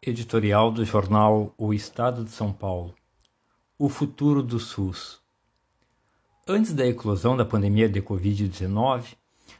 Editorial 0.00 0.70
do 0.70 0.84
jornal 0.84 1.52
O 1.58 1.74
Estado 1.74 2.22
de 2.22 2.30
São 2.30 2.52
Paulo. 2.52 2.94
O 3.76 3.88
futuro 3.88 4.44
do 4.44 4.60
SUS. 4.60 5.20
Antes 6.46 6.72
da 6.72 6.86
eclosão 6.86 7.36
da 7.36 7.44
pandemia 7.44 7.88
de 7.88 8.00
Covid-19, 8.00 9.16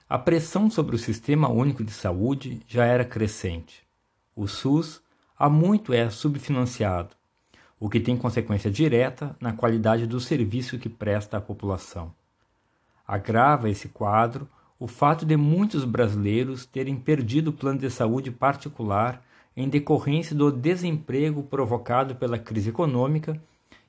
a 0.09 0.17
pressão 0.17 0.71
sobre 0.71 0.95
o 0.95 0.99
Sistema 0.99 1.49
Único 1.49 1.83
de 1.83 1.91
Saúde 1.91 2.63
já 2.69 2.85
era 2.85 3.05
crescente. 3.05 3.83
O 4.37 4.47
SUS 4.47 5.03
há 5.37 5.51
muito 5.51 5.93
é 5.93 6.09
subfinanciado, 6.09 7.17
o 7.81 7.91
que 7.91 7.99
tem 7.99 8.17
consequência 8.17 8.71
direta 8.71 9.37
na 9.41 9.53
qualidade 9.53 10.07
do 10.07 10.21
serviço 10.21 10.79
que 10.79 10.89
presta 10.89 11.39
à 11.39 11.41
população. 11.41 12.15
Agrava 13.05 13.69
esse 13.69 13.89
quadro 13.89 14.49
o 14.79 14.87
fato 14.87 15.27
de 15.27 15.37
muitos 15.37 15.85
brasileiros 15.85 16.65
terem 16.65 16.95
perdido 16.95 17.49
o 17.49 17.53
plano 17.53 17.81
de 17.81 17.91
saúde 17.91 18.31
particular 18.31 19.21
em 19.59 19.69
decorrência 19.69 20.37
do 20.37 20.53
desemprego 20.53 21.43
provocado 21.43 22.15
pela 22.15 22.39
crise 22.39 22.69
econômica 22.69 23.43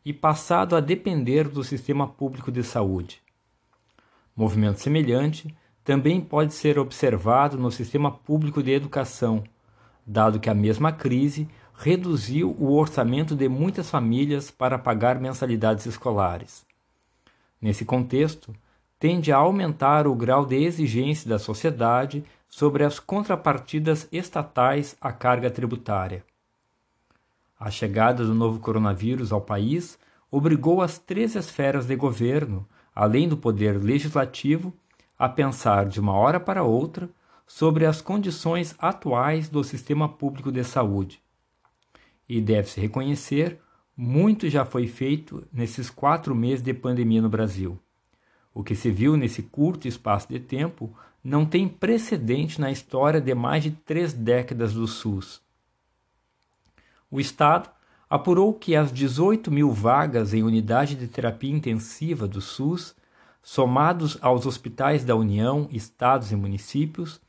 e 0.03 0.11
passado 0.11 0.75
a 0.75 0.79
depender 0.79 1.47
do 1.47 1.63
sistema 1.63 2.07
público 2.07 2.51
de 2.51 2.63
saúde. 2.63 3.21
Movimento 4.35 4.79
semelhante 4.79 5.55
também 5.83 6.19
pode 6.19 6.55
ser 6.55 6.79
observado 6.79 7.55
no 7.55 7.71
sistema 7.71 8.09
público 8.09 8.63
de 8.63 8.71
educação, 8.71 9.43
dado 10.03 10.39
que 10.39 10.49
a 10.49 10.55
mesma 10.55 10.91
crise 10.91 11.47
reduziu 11.75 12.55
o 12.57 12.73
orçamento 12.73 13.35
de 13.35 13.47
muitas 13.47 13.91
famílias 13.91 14.49
para 14.49 14.79
pagar 14.79 15.21
mensalidades 15.21 15.85
escolares. 15.85 16.65
Nesse 17.61 17.85
contexto, 17.85 18.55
tende 18.99 19.31
a 19.31 19.37
aumentar 19.37 20.05
o 20.05 20.13
grau 20.13 20.45
de 20.45 20.61
exigência 20.61 21.29
da 21.29 21.39
sociedade 21.39 22.23
sobre 22.49 22.83
as 22.83 22.99
contrapartidas 22.99 24.07
estatais 24.11 24.97
à 24.99 25.11
carga 25.13 25.49
tributária. 25.49 26.23
A 27.57 27.71
chegada 27.71 28.25
do 28.25 28.33
novo 28.33 28.59
coronavírus 28.59 29.31
ao 29.31 29.39
país 29.39 29.97
obrigou 30.29 30.81
as 30.81 30.97
três 30.97 31.35
esferas 31.35 31.85
de 31.85 31.95
governo, 31.95 32.67
além 32.93 33.27
do 33.27 33.37
poder 33.37 33.81
legislativo, 33.81 34.73
a 35.17 35.29
pensar 35.29 35.85
de 35.85 35.99
uma 35.99 36.13
hora 36.13 36.39
para 36.39 36.63
outra 36.63 37.09
sobre 37.47 37.85
as 37.85 38.01
condições 38.01 38.75
atuais 38.77 39.49
do 39.49 39.63
sistema 39.63 40.07
público 40.07 40.51
de 40.51 40.63
saúde. 40.63 41.21
E 42.27 42.39
deve-se 42.39 42.79
reconhecer, 42.79 43.59
muito 43.95 44.49
já 44.49 44.63
foi 44.63 44.87
feito 44.87 45.43
nesses 45.51 45.89
quatro 45.89 46.35
meses 46.35 46.63
de 46.63 46.73
pandemia 46.73 47.21
no 47.21 47.29
Brasil. 47.29 47.79
O 48.53 48.63
que 48.63 48.75
se 48.75 48.89
viu 48.89 49.15
nesse 49.15 49.43
curto 49.43 49.87
espaço 49.87 50.27
de 50.29 50.39
tempo 50.39 50.91
não 51.23 51.45
tem 51.45 51.67
precedente 51.67 52.59
na 52.59 52.71
história 52.71 53.19
de 53.19 53.33
mais 53.35 53.63
de 53.63 53.71
três 53.71 54.13
décadas 54.13 54.73
do 54.73 54.87
SUS. 54.87 55.41
O 57.11 57.19
Estado 57.19 57.69
apurou 58.09 58.53
que 58.53 58.75
as 58.75 58.91
18 58.91 59.51
mil 59.51 59.71
vagas 59.71 60.33
em 60.33 60.43
unidade 60.43 60.95
de 60.95 61.07
terapia 61.07 61.53
intensiva 61.53 62.27
do 62.27 62.41
SUS, 62.41 62.95
somados 63.41 64.17
aos 64.21 64.45
hospitais 64.45 65.03
da 65.03 65.15
União, 65.15 65.67
estados 65.71 66.31
e 66.31 66.35
municípios, 66.35 67.21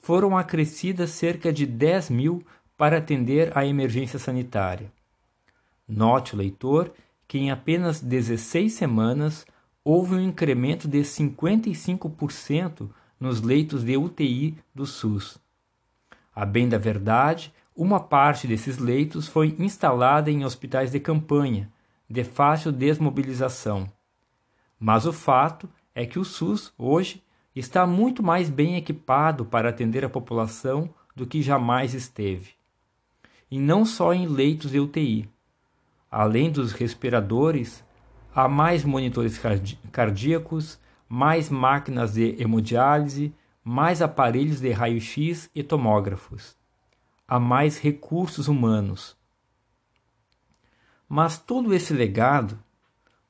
foram 0.00 0.36
acrescidas 0.36 1.10
cerca 1.10 1.52
de 1.52 1.66
10 1.66 2.10
mil 2.10 2.44
para 2.76 2.98
atender 2.98 3.56
à 3.56 3.66
emergência 3.66 4.18
sanitária. 4.18 4.92
Note, 5.86 6.36
leitor, 6.36 6.92
que 7.26 7.38
em 7.38 7.50
apenas 7.50 8.00
16 8.00 8.72
semanas 8.72 9.46
houve 9.90 10.16
um 10.16 10.20
incremento 10.20 10.86
de 10.86 10.98
55% 10.98 12.90
nos 13.18 13.40
leitos 13.40 13.82
de 13.82 13.96
UTI 13.96 14.58
do 14.74 14.84
SUS. 14.84 15.38
A 16.34 16.44
bem 16.44 16.68
da 16.68 16.76
verdade, 16.76 17.54
uma 17.74 17.98
parte 17.98 18.46
desses 18.46 18.76
leitos 18.76 19.26
foi 19.26 19.56
instalada 19.58 20.30
em 20.30 20.44
hospitais 20.44 20.90
de 20.90 21.00
campanha, 21.00 21.72
de 22.06 22.22
fácil 22.22 22.70
desmobilização. 22.70 23.90
Mas 24.78 25.06
o 25.06 25.12
fato 25.12 25.66
é 25.94 26.04
que 26.04 26.18
o 26.18 26.24
SUS, 26.24 26.70
hoje, 26.76 27.24
está 27.56 27.86
muito 27.86 28.22
mais 28.22 28.50
bem 28.50 28.76
equipado 28.76 29.46
para 29.46 29.70
atender 29.70 30.04
a 30.04 30.10
população 30.10 30.90
do 31.16 31.26
que 31.26 31.40
jamais 31.40 31.94
esteve. 31.94 32.50
E 33.50 33.58
não 33.58 33.86
só 33.86 34.12
em 34.12 34.26
leitos 34.26 34.70
de 34.70 34.80
UTI. 34.80 35.30
Além 36.10 36.50
dos 36.50 36.72
respiradores, 36.72 37.82
há 38.34 38.48
mais 38.48 38.84
monitores 38.84 39.40
cardíacos, 39.92 40.78
mais 41.08 41.48
máquinas 41.48 42.14
de 42.14 42.40
hemodiálise, 42.40 43.32
mais 43.64 44.00
aparelhos 44.02 44.60
de 44.60 44.70
raio-x 44.70 45.50
e 45.54 45.62
tomógrafos. 45.62 46.56
Há 47.26 47.38
mais 47.38 47.78
recursos 47.78 48.48
humanos. 48.48 49.16
Mas 51.08 51.38
todo 51.38 51.74
esse 51.74 51.92
legado, 51.92 52.58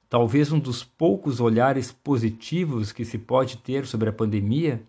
talvez 0.08 0.50
um 0.52 0.58
dos 0.58 0.82
poucos 0.82 1.40
olhares 1.40 1.92
positivos 1.92 2.92
que 2.92 3.04
se 3.04 3.18
pode 3.18 3.58
ter 3.58 3.86
sobre 3.86 4.08
a 4.08 4.12
pandemia, 4.12 4.82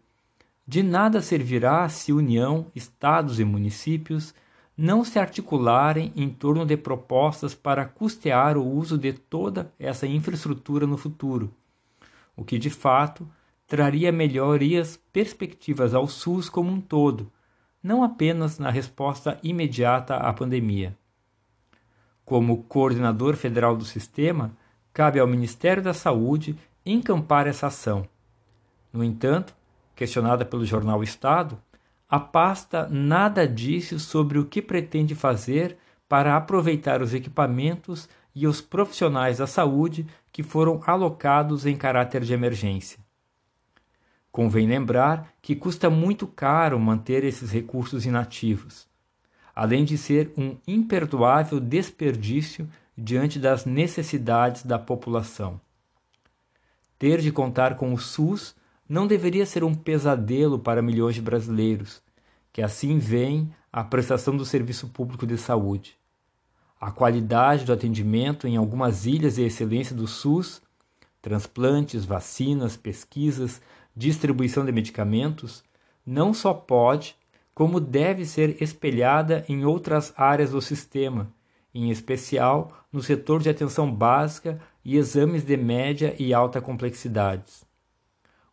de 0.67 0.83
nada 0.83 1.21
servirá 1.21 1.87
se 1.89 2.13
União, 2.13 2.67
Estados 2.75 3.39
e 3.39 3.43
municípios 3.43 4.33
não 4.79 5.03
se 5.03 5.19
articularem 5.19 6.13
em 6.15 6.29
torno 6.29 6.65
de 6.65 6.77
propostas 6.77 7.53
para 7.53 7.85
custear 7.85 8.57
o 8.57 8.65
uso 8.65 8.97
de 8.97 9.13
toda 9.13 9.73
essa 9.77 10.07
infraestrutura 10.07 10.87
no 10.87 10.97
futuro 10.97 11.53
o 12.39 12.45
que 12.45 12.57
de 12.57 12.69
fato 12.69 13.27
traria 13.67 14.13
melhorias 14.13 14.97
perspectivas 15.11 15.93
ao 15.93 16.07
SUS 16.07 16.47
como 16.47 16.71
um 16.71 16.79
todo, 16.79 17.29
não 17.83 18.01
apenas 18.01 18.57
na 18.57 18.69
resposta 18.69 19.37
imediata 19.43 20.15
à 20.15 20.31
pandemia. 20.31 20.97
Como 22.23 22.63
coordenador 22.63 23.35
federal 23.35 23.75
do 23.75 23.83
sistema, 23.83 24.53
cabe 24.93 25.19
ao 25.19 25.27
Ministério 25.27 25.83
da 25.83 25.93
Saúde 25.93 26.55
encampar 26.85 27.45
essa 27.45 27.67
ação. 27.67 28.07
No 28.93 29.03
entanto, 29.03 29.53
questionada 29.93 30.45
pelo 30.45 30.65
jornal 30.65 31.03
Estado, 31.03 31.61
a 32.09 32.19
pasta 32.19 32.87
nada 32.89 33.47
disse 33.47 33.99
sobre 33.99 34.39
o 34.39 34.45
que 34.45 34.61
pretende 34.61 35.13
fazer 35.13 35.77
para 36.07 36.35
aproveitar 36.35 37.03
os 37.03 37.13
equipamentos 37.13 38.09
e 38.33 38.47
os 38.47 38.61
profissionais 38.61 39.37
da 39.37 39.45
saúde 39.45 40.07
que 40.31 40.41
foram 40.41 40.81
alocados 40.87 41.67
em 41.67 41.77
caráter 41.77 42.23
de 42.23 42.33
emergência. 42.33 42.97
Convém 44.31 44.67
lembrar 44.67 45.31
que 45.41 45.55
custa 45.55 45.89
muito 45.89 46.25
caro 46.25 46.79
manter 46.79 47.23
esses 47.23 47.51
recursos 47.51 48.05
inativos, 48.05 48.87
além 49.55 49.85
de 49.85 49.97
ser 49.97 50.33
um 50.35 50.57
imperdoável 50.67 51.59
desperdício 51.59 52.67
diante 52.97 53.37
das 53.37 53.65
necessidades 53.65 54.63
da 54.63 54.79
população. 54.79 55.61
Ter 56.97 57.21
de 57.21 57.31
contar 57.31 57.75
com 57.75 57.93
o 57.93 57.97
SUS 57.97 58.55
não 58.89 59.05
deveria 59.05 59.45
ser 59.45 59.63
um 59.63 59.75
pesadelo 59.75 60.57
para 60.57 60.81
milhões 60.81 61.13
de 61.13 61.21
brasileiros, 61.21 62.01
que 62.51 62.59
assim 62.59 62.97
veem 62.97 63.53
a 63.71 63.83
prestação 63.83 64.35
do 64.35 64.43
serviço 64.43 64.87
público 64.87 65.27
de 65.27 65.37
saúde. 65.37 65.95
A 66.81 66.89
qualidade 66.89 67.65
do 67.65 67.71
atendimento 67.71 68.47
em 68.47 68.57
algumas 68.57 69.05
ilhas 69.05 69.35
de 69.35 69.43
excelência 69.43 69.95
do 69.95 70.07
SUS, 70.07 70.59
transplantes, 71.21 72.03
vacinas, 72.03 72.75
pesquisas, 72.75 73.61
distribuição 73.95 74.65
de 74.65 74.71
medicamentos, 74.71 75.63
não 76.03 76.33
só 76.33 76.51
pode, 76.51 77.15
como 77.53 77.79
deve 77.79 78.25
ser 78.25 78.59
espelhada 78.59 79.45
em 79.47 79.65
outras 79.65 80.13
áreas 80.17 80.51
do 80.51 80.61
sistema, 80.61 81.31
em 81.75 81.91
especial 81.91 82.73
no 82.91 83.03
setor 83.03 83.39
de 83.39 83.49
atenção 83.49 83.93
básica 83.93 84.59
e 84.83 84.97
exames 84.97 85.43
de 85.43 85.57
média 85.57 86.15
e 86.17 86.33
alta 86.33 86.59
complexidade. 86.59 87.68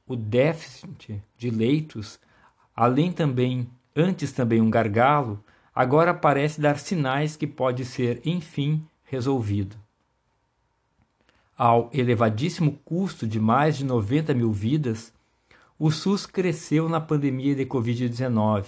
O 0.07 0.15
déficit 0.15 1.21
de 1.37 1.51
leitos, 1.51 2.21
além 2.75 3.11
também, 3.11 3.69
antes 3.95 4.31
também 4.31 4.61
um 4.61 4.71
gargalo, 4.71 5.43
agora 5.75 6.15
parece 6.15 6.61
dar 6.61 6.79
sinais 6.79 7.37
que 7.37 7.47
pode 7.47 7.85
ser, 7.85 8.21
enfim, 8.25 8.87
resolvido. 9.03 9.77
Ao 11.59 11.91
elevadíssimo 11.93 12.79
custo 12.85 13.27
de 13.27 13.41
mais 13.41 13.77
de 13.77 13.85
90 13.85 14.33
mil 14.33 14.53
vidas, 14.53 15.13
o 15.79 15.91
SUS 15.91 16.25
cresceu 16.25 16.89
na 16.89 17.01
pandemia 17.01 17.55
de 17.55 17.67
Covid-19 17.67 18.67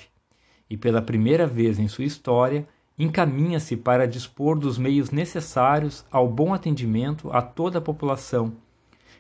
e, 0.69 0.77
pela 0.77 1.01
primeira 1.01 1.47
vez 1.47 1.79
em 1.79 1.87
sua 1.87 2.05
história, 2.05 2.67
encaminha-se 2.99 3.77
para 3.77 4.09
dispor 4.09 4.59
dos 4.59 4.77
meios 4.77 5.11
necessários 5.11 6.05
ao 6.11 6.29
bom 6.29 6.53
atendimento 6.53 7.31
a 7.31 7.41
toda 7.41 7.79
a 7.79 7.83
população, 7.83 8.57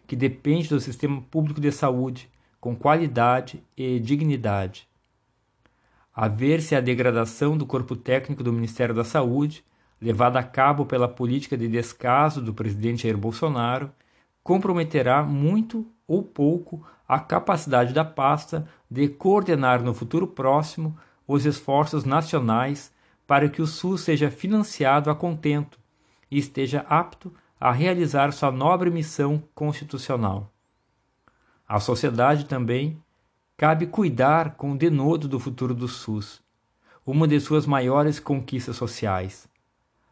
que 0.09 0.17
depende 0.17 0.71
do 0.71 0.81
sistema 0.81 1.21
público 1.31 1.61
de 1.61 1.71
saúde, 1.71 2.31
com 2.59 2.75
qualidade 2.75 3.63
e 3.77 4.01
dignidade. 4.01 4.89
A 6.17 6.27
ver-se 6.27 6.75
a 6.75 6.81
degradação 6.81 7.59
do 7.59 7.67
corpo 7.67 7.95
técnico 7.95 8.43
do 8.43 8.53
Ministério 8.53 8.95
da 8.95 9.05
Saúde, 9.05 9.63
levada 10.01 10.39
a 10.39 10.43
cabo 10.43 10.87
pela 10.87 11.07
política 11.07 11.59
de 11.59 11.69
descaso 11.69 12.41
do 12.41 12.55
presidente 12.55 13.03
Jair 13.03 13.19
Bolsonaro, 13.19 13.93
comprometerá 14.43 15.23
muito 15.23 15.87
ou 16.07 16.23
pouco 16.23 16.85
a 17.07 17.21
capacidade 17.21 17.93
da 17.93 18.05
pasta 18.05 18.67
de 18.91 19.09
coordenar 19.09 19.83
no 19.83 19.93
futuro 19.93 20.27
próximo 20.27 20.97
os 21.27 21.45
esforços 21.45 22.05
nacionais 22.05 22.91
para 23.27 23.47
que 23.47 23.61
o 23.61 23.67
SUS 23.67 24.01
seja 24.01 24.31
financiado 24.31 25.11
a 25.11 25.15
contento 25.15 25.79
e 26.31 26.39
esteja 26.39 26.87
apto 26.89 27.31
a 27.61 27.73
realizar 27.73 28.33
sua 28.33 28.53
nobre 28.53 28.91
missão 28.91 29.43
constitucional. 29.55 30.53
À 31.67 31.81
sociedade 31.81 32.45
também 32.45 33.03
cabe 33.57 33.87
cuidar 33.87 34.55
com 34.55 34.77
denodo 34.77 35.27
do 35.27 35.41
futuro 35.41 35.75
do 35.75 35.89
SUS, 35.89 36.41
uma 37.05 37.27
de 37.27 37.41
suas 37.41 37.67
maiores 37.67 38.21
conquistas 38.21 38.77
sociais. 38.77 39.49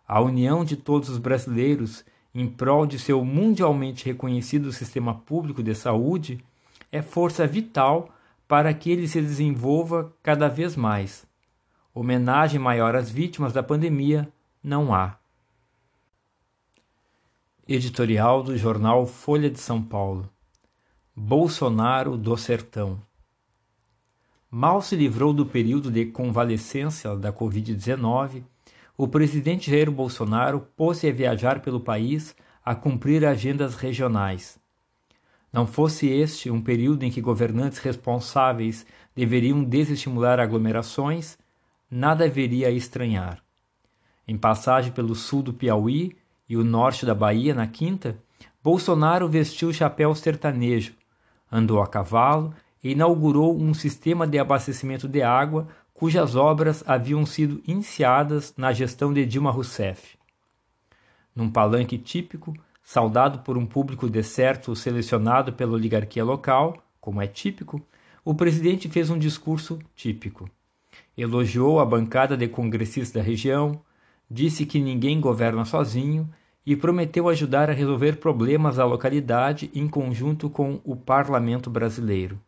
A 0.07 0.21
união 0.21 0.65
de 0.65 0.77
todos 0.77 1.09
os 1.09 1.19
brasileiros 1.19 2.05
em 2.35 2.47
prol 2.47 2.87
de 2.87 2.99
seu 2.99 3.25
mundialmente 3.25 4.05
reconhecido 4.05 4.73
sistema 4.73 5.15
público 5.15 5.63
de 5.63 5.75
saúde 5.75 6.45
é 6.93 7.01
força 7.01 7.47
vital 7.47 8.11
para 8.47 8.73
que 8.75 8.91
ele 8.91 9.09
se 9.09 9.21
desenvolva 9.21 10.13
cada 10.23 10.49
vez 10.49 10.77
mais. 10.77 11.27
Homenagem 11.95 12.61
maior 12.61 12.95
às 12.95 13.09
vítimas 13.09 13.53
da 13.53 13.63
pandemia 13.63 14.29
não 14.63 14.95
há. 14.95 15.17
Editorial 17.69 18.45
do 18.45 18.57
jornal 18.57 19.05
Folha 19.07 19.51
de 19.51 19.59
São 19.59 19.83
Paulo. 19.83 20.31
Bolsonaro 21.17 22.17
do 22.17 22.37
Sertão. 22.37 23.03
Mal 24.49 24.81
se 24.81 24.95
livrou 24.95 25.33
do 25.33 25.45
período 25.45 25.91
de 25.91 26.07
convalescência 26.07 27.17
da 27.17 27.33
Covid-19, 27.33 28.45
o 28.97 29.09
presidente 29.09 29.69
Jair 29.69 29.91
Bolsonaro 29.91 30.61
pôs-se 30.77 31.09
a 31.09 31.13
viajar 31.13 31.59
pelo 31.59 31.81
país 31.81 32.37
a 32.65 32.73
cumprir 32.73 33.27
agendas 33.27 33.75
regionais. 33.75 34.61
Não 35.53 35.67
fosse 35.67 36.07
este 36.07 36.49
um 36.49 36.63
período 36.63 37.03
em 37.03 37.11
que 37.11 37.21
governantes 37.21 37.79
responsáveis 37.79 38.87
deveriam 39.13 39.65
desestimular 39.65 40.39
aglomerações, 40.39 41.37
nada 41.91 42.27
haveria 42.27 42.69
a 42.69 42.71
estranhar. 42.71 43.43
Em 44.29 44.39
passagem 44.39 44.93
pelo 44.93 45.17
sul 45.17 45.43
do 45.43 45.53
Piauí 45.53 46.15
e 46.49 46.57
o 46.57 46.65
norte 46.65 47.05
da 47.05 47.15
Bahia, 47.15 47.55
na 47.55 47.67
quinta, 47.67 48.19
Bolsonaro 48.63 49.29
vestiu 49.29 49.69
o 49.69 49.75
chapéu 49.75 50.15
sertanejo, 50.15 50.95
andou 51.51 51.81
a 51.81 51.87
cavalo 51.87 52.55
e 52.83 52.93
inaugurou 52.93 53.57
um 53.57 53.73
sistema 53.73 54.27
de 54.27 54.39
abastecimento 54.39 55.09
de 55.09 55.23
água 55.23 55.69
cujas 55.95 56.37
obras 56.37 56.85
haviam 56.87 57.25
sido 57.25 57.63
iniciadas 57.67 58.53
na 58.57 58.73
gestão 58.73 59.13
de 59.13 59.25
Dilma 59.25 59.51
Rousseff. 59.51 60.19
Num 61.35 61.51
palanque 61.51 61.97
típico, 61.97 62.55
saudado 62.83 63.39
por 63.41 63.57
um 63.57 63.65
público 63.65 64.09
deserto 64.09 64.77
selecionado 64.77 65.53
pela 65.53 65.73
oligarquia 65.73 66.25
local, 66.25 66.77
como 67.01 67.23
é 67.23 67.27
típico, 67.27 67.81
o 68.25 68.35
presidente 68.35 68.89
fez 68.89 69.11
um 69.11 69.19
discurso 69.19 69.79
típico. 69.95 70.51
Elogiou 71.17 71.81
a 71.81 71.85
bancada 71.85 72.37
de 72.37 72.49
congressistas 72.49 73.13
da 73.13 73.23
região, 73.23 73.81
disse 74.31 74.67
que 74.67 74.81
ninguém 74.81 75.21
governa 75.21 75.65
sozinho 75.65 76.29
e 76.65 76.75
prometeu 76.75 77.29
ajudar 77.29 77.71
a 77.71 77.73
resolver 77.73 78.17
problemas 78.17 78.77
da 78.77 78.85
localidade 78.85 79.71
em 79.73 79.87
conjunto 79.87 80.51
com 80.51 80.81
o 80.85 80.97
parlamento 80.97 81.71
brasileiro. 81.71 82.41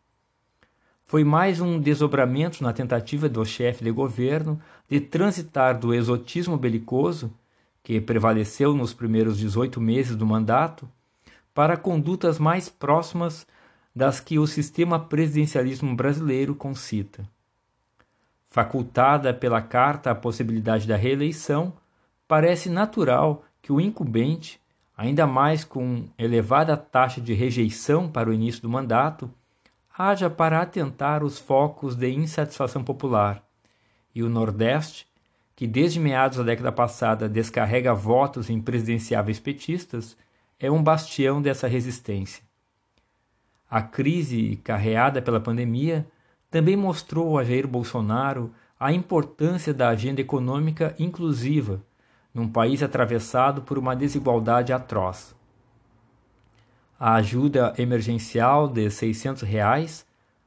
Foi 1.05 1.23
mais 1.23 1.59
um 1.59 1.79
desdobramento 1.79 2.61
na 2.61 2.73
tentativa 2.73 3.27
do 3.27 3.43
chefe 3.43 3.83
de 3.83 3.91
governo 3.91 4.59
de 4.87 4.99
transitar 4.99 5.79
do 5.79 5.93
exotismo 5.93 6.57
belicoso 6.57 7.33
que 7.81 7.99
prevaleceu 7.99 8.75
nos 8.75 8.93
primeiros 8.93 9.37
18 9.37 9.81
meses 9.81 10.15
do 10.15 10.25
mandato, 10.25 10.87
para 11.53 11.75
condutas 11.75 12.37
mais 12.37 12.69
próximas 12.69 13.47
das 13.95 14.19
que 14.19 14.37
o 14.37 14.45
sistema 14.45 14.99
presidencialismo 14.99 15.95
brasileiro 15.95 16.53
concita. 16.53 17.27
Facultada 18.59 19.33
pela 19.33 19.61
carta 19.61 20.11
a 20.11 20.15
possibilidade 20.15 20.85
da 20.85 20.97
reeleição, 20.97 21.71
parece 22.27 22.69
natural 22.69 23.45
que 23.61 23.71
o 23.71 23.79
incumbente, 23.79 24.59
ainda 24.97 25.25
mais 25.25 25.63
com 25.63 26.09
elevada 26.17 26.75
taxa 26.75 27.21
de 27.21 27.33
rejeição 27.33 28.11
para 28.11 28.29
o 28.29 28.33
início 28.33 28.61
do 28.61 28.67
mandato, 28.67 29.31
haja 29.97 30.29
para 30.29 30.61
atentar 30.61 31.23
os 31.23 31.39
focos 31.39 31.95
de 31.95 32.11
insatisfação 32.11 32.83
popular, 32.83 33.41
e 34.13 34.21
o 34.21 34.29
Nordeste, 34.29 35.07
que 35.55 35.65
desde 35.65 35.97
meados 35.97 36.37
da 36.39 36.43
década 36.43 36.73
passada 36.73 37.29
descarrega 37.29 37.93
votos 37.93 38.49
em 38.49 38.59
presidenciáveis 38.59 39.39
petistas, 39.39 40.17
é 40.59 40.69
um 40.69 40.83
bastião 40.83 41.41
dessa 41.41 41.65
resistência. 41.65 42.43
A 43.71 43.81
crise 43.81 44.57
carreada 44.65 45.21
pela 45.21 45.39
pandemia 45.39 46.05
também 46.49 46.75
mostrou 46.75 47.37
a 47.37 47.43
Jair 47.43 47.67
Bolsonaro 47.67 48.51
a 48.79 48.91
importância 48.91 49.73
da 49.73 49.89
agenda 49.89 50.21
econômica 50.21 50.95
inclusiva 50.97 51.81
num 52.33 52.47
país 52.47 52.81
atravessado 52.81 53.61
por 53.61 53.77
uma 53.77 53.95
desigualdade 53.95 54.71
atroz. 54.71 55.35
A 56.99 57.15
ajuda 57.15 57.73
emergencial 57.77 58.67
de 58.67 58.89
600 58.89 59.43
reais 59.43 60.05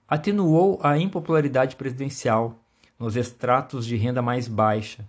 atenuou 0.08 0.78
a 0.82 0.98
impopularidade 0.98 1.76
presidencial 1.76 2.58
nos 2.98 3.16
estratos 3.16 3.86
de 3.86 3.96
renda 3.96 4.20
mais 4.20 4.46
baixa. 4.46 5.06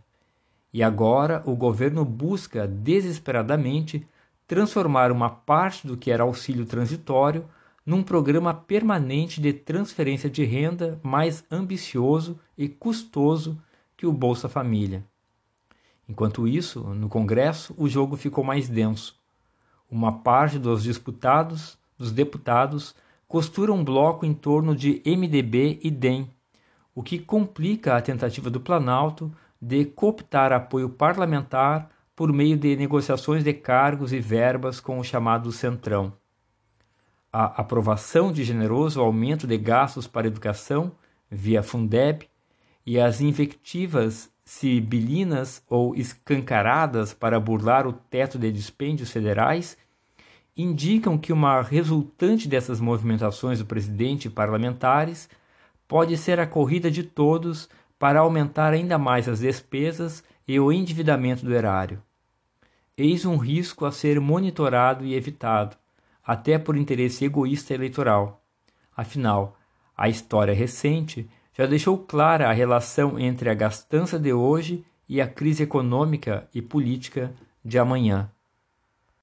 E 0.73 0.81
agora 0.81 1.43
o 1.45 1.55
governo 1.55 2.03
busca 2.03 2.67
desesperadamente 2.67 4.07
transformar 4.47 5.11
uma 5.11 5.29
parte 5.29 5.85
do 5.85 5.95
que 5.97 6.11
era 6.11 6.23
auxílio 6.23 6.65
transitório 6.65 7.45
num 7.85 8.01
programa 8.01 8.53
permanente 8.53 9.41
de 9.41 9.51
transferência 9.51 10.29
de 10.29 10.43
renda 10.43 10.99
mais 11.03 11.43
ambicioso 11.51 12.39
e 12.57 12.69
custoso 12.69 13.61
que 13.97 14.05
o 14.05 14.13
Bolsa 14.13 14.47
Família. 14.47 15.03
Enquanto 16.07 16.47
isso, 16.47 16.81
no 16.81 17.09
Congresso, 17.09 17.73
o 17.77 17.87
jogo 17.87 18.15
ficou 18.15 18.43
mais 18.43 18.67
denso. 18.67 19.15
Uma 19.89 20.19
parte 20.19 20.57
dos 20.57 20.83
disputados, 20.83 21.77
dos 21.97 22.11
deputados, 22.11 22.95
costura 23.27 23.71
um 23.71 23.83
bloco 23.83 24.25
em 24.25 24.33
torno 24.33 24.75
de 24.75 25.01
MDB 25.05 25.79
e 25.83 25.89
DEM, 25.89 26.29
o 26.93 27.01
que 27.01 27.19
complica 27.19 27.95
a 27.95 28.01
tentativa 28.01 28.49
do 28.49 28.59
Planalto 28.59 29.31
de 29.61 29.85
cooptar 29.85 30.51
apoio 30.51 30.89
parlamentar 30.89 31.89
por 32.15 32.31
meio 32.31 32.57
de 32.57 32.75
negociações 32.75 33.43
de 33.43 33.53
cargos 33.53 34.13
e 34.13 34.19
verbas 34.19 34.79
com 34.79 34.99
o 34.99 35.03
chamado 35.03 35.51
Centrão. 35.51 36.13
A 37.35 37.45
aprovação 37.45 38.31
de 38.31 38.43
generoso 38.43 39.01
aumento 39.01 39.47
de 39.47 39.57
gastos 39.57 40.05
para 40.05 40.27
educação 40.27 40.91
via 41.31 41.63
Fundeb 41.63 42.27
e 42.85 42.99
as 42.99 43.21
invectivas 43.21 44.31
sibilinas 44.45 45.63
ou 45.67 45.95
escancaradas 45.95 47.11
para 47.11 47.39
burlar 47.39 47.87
o 47.87 47.93
teto 47.93 48.37
de 48.37 48.51
dispêndios 48.51 49.09
federais 49.09 49.75
indicam 50.55 51.17
que 51.17 51.33
uma 51.33 51.59
resultante 51.63 52.47
dessas 52.47 52.79
movimentações 52.79 53.57
do 53.57 53.65
presidente 53.65 54.27
e 54.27 54.31
parlamentares 54.31 55.27
pode 55.87 56.15
ser 56.17 56.39
a 56.39 56.45
corrida 56.45 56.91
de 56.91 57.01
todos 57.01 57.67
para 57.97 58.19
aumentar 58.19 58.73
ainda 58.73 58.99
mais 58.99 59.27
as 59.27 59.39
despesas 59.39 60.23
e 60.47 60.59
o 60.59 60.71
endividamento 60.71 61.43
do 61.43 61.55
erário. 61.55 61.99
Eis 62.95 63.25
um 63.25 63.37
risco 63.37 63.85
a 63.85 63.91
ser 63.91 64.19
monitorado 64.19 65.03
e 65.03 65.15
evitado, 65.15 65.75
até 66.25 66.57
por 66.57 66.77
interesse 66.77 67.25
egoísta 67.25 67.73
eleitoral. 67.73 68.43
Afinal, 68.95 69.57
a 69.95 70.09
história 70.09 70.53
recente 70.53 71.29
já 71.53 71.65
deixou 71.65 71.97
clara 71.97 72.49
a 72.49 72.53
relação 72.53 73.19
entre 73.19 73.49
a 73.49 73.53
gastança 73.53 74.17
de 74.17 74.33
hoje 74.33 74.83
e 75.07 75.21
a 75.21 75.27
crise 75.27 75.63
econômica 75.63 76.47
e 76.53 76.61
política 76.61 77.33
de 77.63 77.77
amanhã. 77.77 78.31